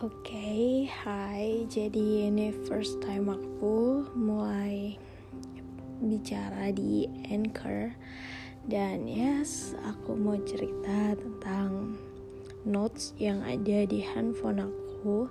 [0.00, 1.68] Oke, okay, hai.
[1.68, 4.96] Jadi ini first time aku mulai
[6.00, 7.92] bicara di Anchor
[8.64, 12.00] dan yes, aku mau cerita tentang
[12.64, 15.28] notes yang ada di handphone aku.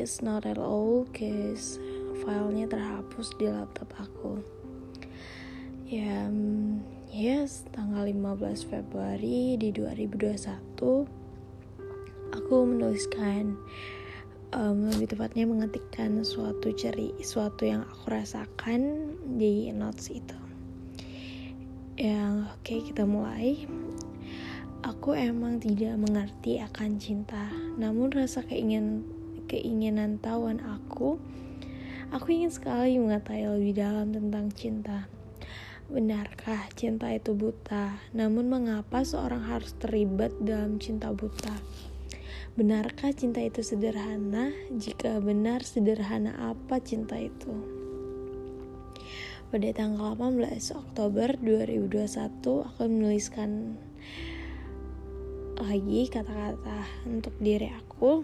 [0.00, 1.76] It's not at all cause
[2.24, 4.40] filenya terhapus di laptop aku.
[5.84, 6.32] Ya,
[7.12, 11.28] yes, tanggal 15 Februari di 2021
[12.32, 13.60] aku menuliskan
[14.54, 20.38] um, lebih tepatnya mengetikkan suatu ceri suatu yang aku rasakan di notes itu
[21.98, 23.66] yang oke okay, kita mulai
[24.86, 29.02] aku emang tidak mengerti akan cinta namun rasa keingin
[29.50, 31.18] keinginan tahuan aku
[32.14, 35.10] aku ingin sekali mengetahui lebih dalam tentang cinta
[35.88, 37.96] Benarkah cinta itu buta?
[38.12, 41.56] Namun mengapa seorang harus terlibat dalam cinta buta?
[42.56, 44.50] Benarkah cinta itu sederhana?
[44.74, 47.52] Jika benar, sederhana apa cinta itu?
[49.48, 53.80] Pada tanggal 18 Oktober 2021, aku menuliskan
[55.56, 58.22] lagi kata-kata untuk diri aku.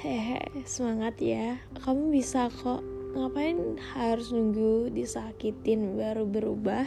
[0.00, 1.60] Hehe, semangat ya.
[1.80, 2.80] Kamu bisa kok.
[3.10, 6.86] Ngapain harus nunggu disakitin baru berubah?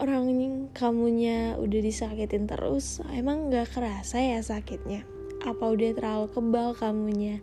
[0.00, 0.32] Orang
[0.72, 5.04] kamunya udah disakitin terus emang gak kerasa ya sakitnya?
[5.42, 7.42] Apa udah terlalu kebal kamunya?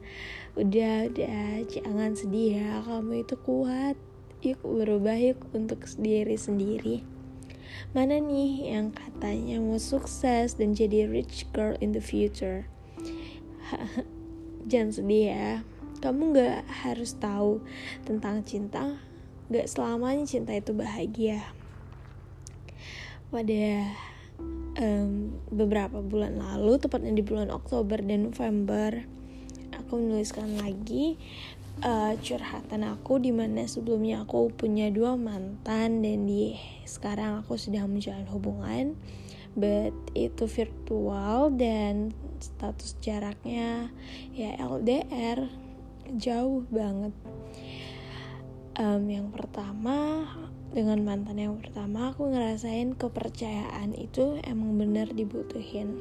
[0.58, 4.00] Udah udah jangan sedih ya kamu itu kuat.
[4.39, 7.03] Yuk berubah yuk untuk diri sendiri.
[7.92, 12.66] Mana nih yang katanya mau sukses dan jadi rich girl in the future?
[14.72, 15.52] Jangan sedih ya.
[16.00, 17.59] Kamu gak harus tahu
[18.08, 18.97] tentang cinta.
[19.52, 21.58] Gak selamanya cinta itu bahagia
[23.30, 23.94] pada
[24.81, 29.05] um, beberapa bulan lalu, tepatnya di bulan Oktober dan November,
[29.77, 31.17] aku menuliskan lagi
[31.86, 37.86] uh, curhatan aku di mana sebelumnya aku punya dua mantan dan di sekarang aku sudah
[37.86, 38.98] menjalin hubungan,
[39.54, 43.92] but itu virtual dan status jaraknya
[44.33, 45.49] ya LDR
[46.17, 47.14] jauh banget.
[48.80, 50.23] Um, yang pertama
[50.72, 56.00] dengan mantan yang pertama aku ngerasain kepercayaan itu emang bener dibutuhin.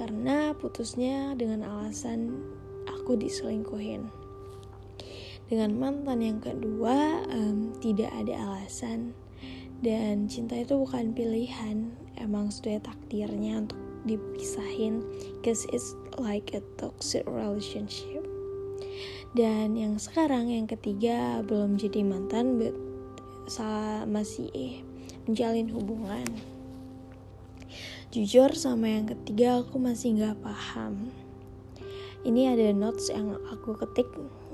[0.00, 2.40] Karena putusnya dengan alasan
[2.88, 4.08] aku diselingkuhin.
[5.52, 9.12] Dengan mantan yang kedua um, tidak ada alasan.
[9.84, 13.76] Dan cinta itu bukan pilihan emang sudah takdirnya untuk
[14.08, 15.04] dipisahin.
[15.44, 18.21] Cause it's like a toxic relationship
[19.32, 22.76] dan yang sekarang yang ketiga belum jadi mantan but
[24.06, 24.74] masih eh,
[25.26, 26.26] menjalin hubungan.
[28.12, 31.08] Jujur sama yang ketiga aku masih nggak paham.
[32.22, 34.06] Ini ada notes yang aku ketik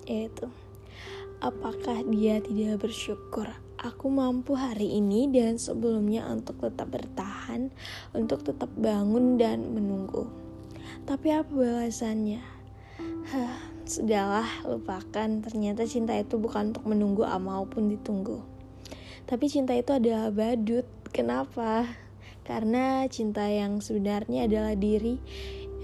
[0.08, 0.48] yaitu
[1.42, 3.50] apakah dia tidak bersyukur?
[3.78, 7.70] Aku mampu hari ini dan sebelumnya untuk tetap bertahan
[8.10, 10.26] untuk tetap bangun dan menunggu.
[11.06, 12.42] Tapi apa balasannya?
[13.30, 18.58] Hah, sudahlah lupakan ternyata cinta itu bukan untuk menunggu maupun ditunggu
[19.28, 20.88] tapi cinta itu adalah badut.
[21.12, 21.84] Kenapa?
[22.48, 25.20] Karena cinta yang sebenarnya adalah diri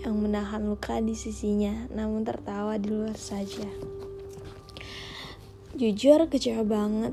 [0.01, 3.69] yang menahan luka di sisinya, namun tertawa di luar saja.
[5.77, 7.13] Jujur kecewa banget,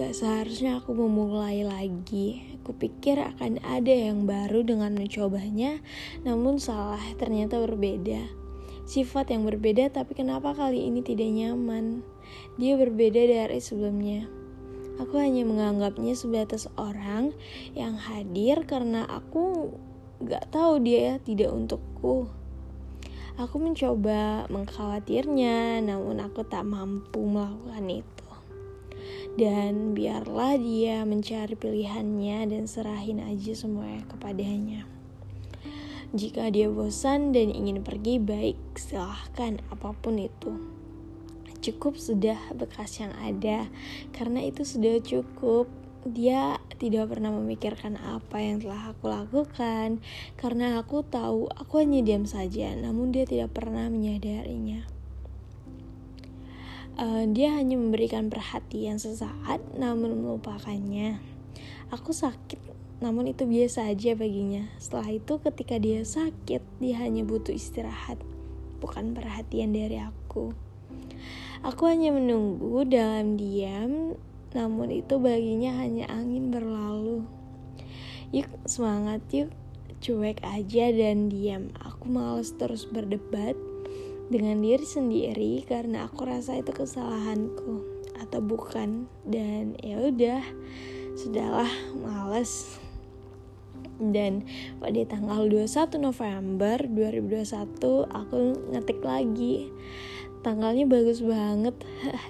[0.00, 2.56] gak seharusnya aku memulai lagi.
[2.64, 5.76] Aku pikir akan ada yang baru dengan mencobanya,
[6.24, 8.45] namun salah, ternyata berbeda.
[8.86, 12.06] Sifat yang berbeda, tapi kenapa kali ini tidak nyaman?
[12.54, 14.30] Dia berbeda dari sebelumnya.
[15.02, 17.34] Aku hanya menganggapnya sebatas orang
[17.74, 19.74] yang hadir karena aku
[20.22, 22.30] gak tahu dia tidak untukku.
[23.42, 28.30] Aku mencoba mengkhawatirnya, namun aku tak mampu melakukan itu.
[29.36, 34.86] Dan biarlah dia mencari pilihannya dan serahin aja semuanya kepadanya.
[36.16, 40.76] Jika dia bosan dan ingin pergi, baik silahkan apa pun itu.
[41.64, 43.66] Cukup sudah bekas yang ada.
[44.14, 45.66] Karena itu sudah cukup.
[46.06, 49.98] Dia tidak pernah memikirkan apa yang telah aku lakukan.
[50.38, 52.70] Karena aku tahu aku hanya diam saja.
[52.78, 54.86] Namun dia tidak pernah menyadarinya.
[56.96, 61.18] Uh, dia hanya memberikan perhatian sesaat namun melupakannya.
[61.90, 62.62] Aku sakit
[62.96, 64.70] namun itu biasa aja baginya.
[64.80, 68.16] Setelah itu ketika dia sakit dia hanya butuh istirahat
[68.78, 70.52] bukan perhatian dari aku.
[71.64, 74.14] Aku hanya menunggu dalam diam,
[74.54, 77.26] namun itu baginya hanya angin berlalu.
[78.30, 79.50] Yuk, semangat yuk.
[79.96, 81.72] cuek aja dan diam.
[81.80, 83.56] Aku males terus berdebat
[84.28, 87.82] dengan diri sendiri karena aku rasa itu kesalahanku.
[88.20, 89.08] Atau bukan.
[89.24, 90.44] Dan ya udah
[91.16, 92.76] sudahlah males
[94.00, 94.44] dan
[94.78, 98.36] pada tanggal 21 November 2021 aku
[98.72, 99.70] ngetik lagi.
[100.44, 101.74] Tanggalnya bagus banget.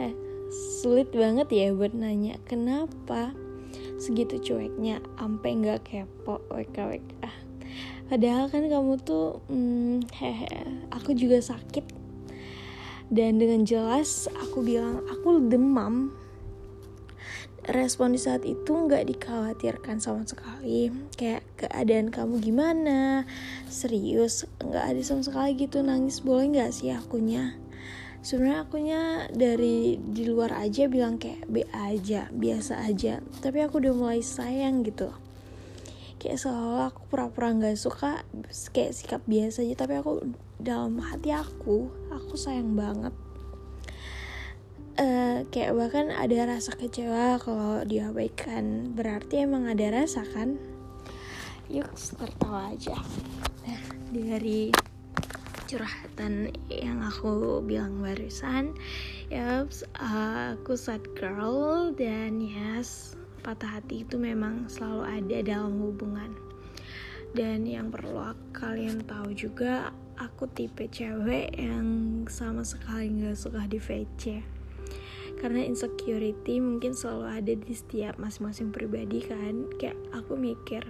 [0.81, 3.35] Sulit banget ya buat nanya kenapa
[3.99, 5.03] segitu cueknya?
[5.19, 6.41] Ampe nggak kepo?
[6.49, 7.47] Wk wk
[8.07, 10.47] padahal kan kamu tuh hmm, hehe
[10.95, 12.07] aku juga sakit.
[13.07, 16.11] Dan dengan jelas aku bilang aku demam
[17.71, 20.91] respon di saat itu nggak dikhawatirkan sama sekali.
[21.19, 23.27] Kayak keadaan kamu gimana?
[23.67, 25.83] Serius nggak ada sama sekali gitu.
[25.83, 27.59] Nangis boleh nggak sih akunya?
[28.23, 33.23] Sebenarnya akunya dari di luar aja bilang kayak B aja biasa aja.
[33.43, 35.11] Tapi aku udah mulai sayang gitu.
[36.23, 38.11] Kayak seolah aku pura-pura nggak -pura suka
[38.71, 39.75] kayak sikap biasa aja.
[39.75, 40.23] Tapi aku
[40.63, 43.26] dalam hati aku aku sayang banget
[44.97, 48.93] uh, kayak bahkan ada rasa kecewa kalau diabaikan.
[48.97, 50.57] Berarti emang ada rasa kan?
[51.69, 52.97] Yuk tertawa aja.
[53.67, 54.73] Nah dari
[55.67, 58.71] curhatan yang aku bilang barusan
[59.27, 66.35] ya uh, aku sad girl dan yes patah hati itu memang selalu ada dalam hubungan.
[67.35, 73.77] Dan yang perlu kalian tahu juga aku tipe cewek yang sama sekali nggak suka di
[73.77, 74.56] VC
[75.39, 79.69] karena insecurity mungkin selalu ada di setiap masing-masing pribadi kan.
[79.77, 80.85] Kayak aku mikir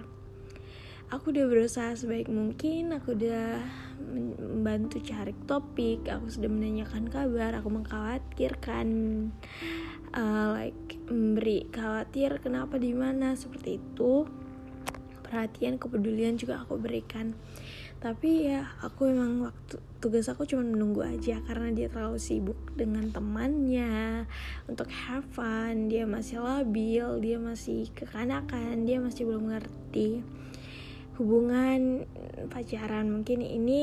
[1.07, 3.63] aku udah berusaha sebaik mungkin aku udah
[4.03, 8.87] membantu cari topik aku sudah menanyakan kabar aku mengkhawatirkan
[10.11, 14.27] uh, like memberi khawatir kenapa di mana seperti itu
[15.27, 17.35] perhatian kepedulian juga aku berikan.
[17.97, 23.09] Tapi ya aku emang waktu tugas aku cuma menunggu aja karena dia terlalu sibuk dengan
[23.11, 24.29] temannya.
[24.69, 30.21] Untuk have fun dia masih labil dia masih kekanakan dia masih belum ngerti
[31.17, 32.05] hubungan
[32.53, 33.09] pacaran.
[33.09, 33.81] Mungkin ini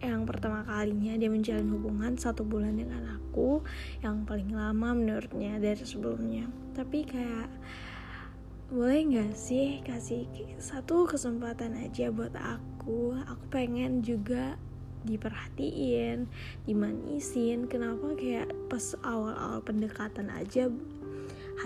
[0.00, 3.60] yang pertama kalinya dia menjalin hubungan satu bulan dengan aku
[4.00, 6.48] yang paling lama menurutnya dari sebelumnya.
[6.72, 7.52] Tapi kayak
[8.70, 10.30] boleh nggak sih kasih
[10.62, 13.18] satu kesempatan aja buat aku?
[13.26, 14.54] Aku pengen juga
[15.02, 16.30] diperhatiin
[16.70, 17.66] dimanisin.
[17.66, 20.70] Kenapa kayak pas awal-awal pendekatan aja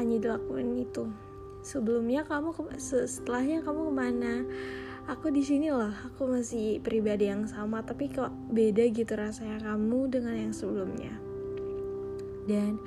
[0.01, 1.13] hanya dilakuin itu?
[1.61, 4.35] Sebelumnya kamu ke setelahnya kamu ke mana?
[5.05, 10.09] Aku di sini loh aku masih pribadi yang sama tapi kok beda gitu rasanya kamu
[10.09, 11.13] dengan yang sebelumnya.
[12.49, 12.81] Dan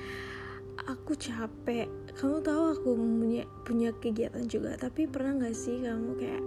[0.86, 1.90] aku capek.
[2.14, 6.44] Kamu tahu aku punya punya kegiatan juga tapi pernah nggak sih kamu kayak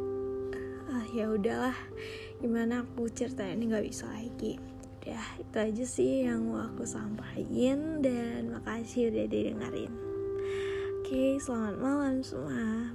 [0.91, 1.77] ah ya udahlah
[2.39, 4.61] gimana aku cerita ini nggak bisa lagi.
[5.01, 9.91] Udah itu aja sih yang mau aku sampaikan dan makasih udah didengarin
[11.01, 12.87] oke selamat malam semua